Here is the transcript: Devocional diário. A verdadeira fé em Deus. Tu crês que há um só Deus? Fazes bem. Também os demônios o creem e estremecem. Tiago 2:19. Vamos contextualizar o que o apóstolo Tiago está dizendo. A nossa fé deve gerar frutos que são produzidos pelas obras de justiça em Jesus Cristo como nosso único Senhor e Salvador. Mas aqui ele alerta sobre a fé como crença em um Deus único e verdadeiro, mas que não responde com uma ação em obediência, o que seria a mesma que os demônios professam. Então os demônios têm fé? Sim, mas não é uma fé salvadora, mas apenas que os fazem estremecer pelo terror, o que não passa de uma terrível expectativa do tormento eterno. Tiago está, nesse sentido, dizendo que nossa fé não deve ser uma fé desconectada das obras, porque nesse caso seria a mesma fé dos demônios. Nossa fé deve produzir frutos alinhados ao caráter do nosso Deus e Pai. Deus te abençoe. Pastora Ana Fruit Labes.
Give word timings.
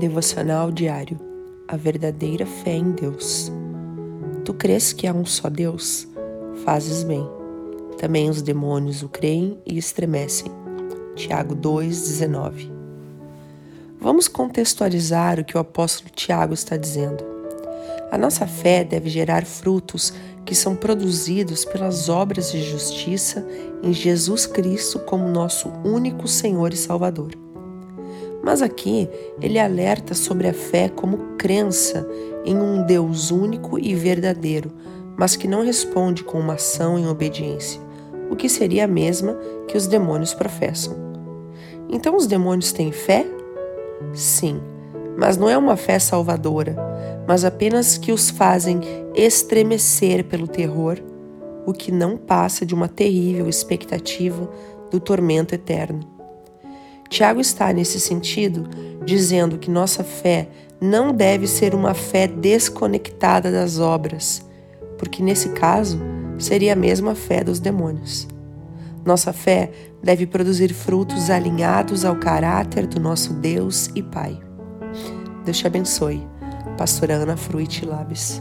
Devocional 0.00 0.72
diário. 0.72 1.20
A 1.68 1.76
verdadeira 1.76 2.46
fé 2.46 2.72
em 2.72 2.92
Deus. 2.92 3.52
Tu 4.46 4.54
crês 4.54 4.94
que 4.94 5.06
há 5.06 5.12
um 5.12 5.26
só 5.26 5.50
Deus? 5.50 6.08
Fazes 6.64 7.04
bem. 7.04 7.22
Também 7.98 8.30
os 8.30 8.40
demônios 8.40 9.02
o 9.02 9.10
creem 9.10 9.58
e 9.66 9.76
estremecem. 9.76 10.50
Tiago 11.14 11.54
2:19. 11.54 12.72
Vamos 14.00 14.26
contextualizar 14.26 15.38
o 15.38 15.44
que 15.44 15.58
o 15.58 15.60
apóstolo 15.60 16.08
Tiago 16.08 16.54
está 16.54 16.78
dizendo. 16.78 17.22
A 18.10 18.16
nossa 18.16 18.46
fé 18.46 18.82
deve 18.82 19.10
gerar 19.10 19.44
frutos 19.44 20.14
que 20.46 20.54
são 20.54 20.74
produzidos 20.74 21.66
pelas 21.66 22.08
obras 22.08 22.50
de 22.50 22.62
justiça 22.62 23.46
em 23.82 23.92
Jesus 23.92 24.46
Cristo 24.46 24.98
como 25.00 25.28
nosso 25.28 25.68
único 25.84 26.26
Senhor 26.26 26.72
e 26.72 26.76
Salvador. 26.78 27.49
Mas 28.42 28.62
aqui 28.62 29.08
ele 29.40 29.58
alerta 29.58 30.14
sobre 30.14 30.48
a 30.48 30.54
fé 30.54 30.88
como 30.88 31.36
crença 31.36 32.08
em 32.44 32.56
um 32.56 32.84
Deus 32.84 33.30
único 33.30 33.78
e 33.78 33.94
verdadeiro, 33.94 34.72
mas 35.16 35.36
que 35.36 35.46
não 35.46 35.62
responde 35.62 36.24
com 36.24 36.38
uma 36.38 36.54
ação 36.54 36.98
em 36.98 37.06
obediência, 37.06 37.80
o 38.30 38.36
que 38.36 38.48
seria 38.48 38.84
a 38.84 38.88
mesma 38.88 39.38
que 39.68 39.76
os 39.76 39.86
demônios 39.86 40.32
professam. 40.32 40.96
Então 41.88 42.16
os 42.16 42.26
demônios 42.26 42.72
têm 42.72 42.92
fé? 42.92 43.26
Sim, 44.14 44.60
mas 45.18 45.36
não 45.36 45.48
é 45.48 45.58
uma 45.58 45.76
fé 45.76 45.98
salvadora, 45.98 46.76
mas 47.28 47.44
apenas 47.44 47.98
que 47.98 48.12
os 48.12 48.30
fazem 48.30 48.80
estremecer 49.14 50.24
pelo 50.24 50.48
terror, 50.48 50.98
o 51.66 51.72
que 51.72 51.92
não 51.92 52.16
passa 52.16 52.64
de 52.64 52.74
uma 52.74 52.88
terrível 52.88 53.48
expectativa 53.48 54.48
do 54.90 54.98
tormento 54.98 55.54
eterno. 55.54 56.19
Tiago 57.10 57.40
está, 57.40 57.72
nesse 57.72 57.98
sentido, 57.98 58.68
dizendo 59.04 59.58
que 59.58 59.68
nossa 59.68 60.04
fé 60.04 60.48
não 60.80 61.12
deve 61.12 61.48
ser 61.48 61.74
uma 61.74 61.92
fé 61.92 62.28
desconectada 62.28 63.50
das 63.50 63.80
obras, 63.80 64.46
porque 64.96 65.20
nesse 65.20 65.48
caso 65.50 66.00
seria 66.38 66.72
a 66.72 66.76
mesma 66.76 67.16
fé 67.16 67.42
dos 67.42 67.58
demônios. 67.58 68.28
Nossa 69.04 69.32
fé 69.32 69.72
deve 70.00 70.24
produzir 70.24 70.72
frutos 70.72 71.30
alinhados 71.30 72.04
ao 72.04 72.14
caráter 72.14 72.86
do 72.86 73.00
nosso 73.00 73.34
Deus 73.34 73.90
e 73.94 74.02
Pai. 74.02 74.38
Deus 75.44 75.58
te 75.58 75.66
abençoe. 75.66 76.24
Pastora 76.78 77.14
Ana 77.14 77.36
Fruit 77.36 77.84
Labes. 77.84 78.40